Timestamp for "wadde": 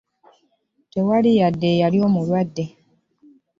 1.41-1.67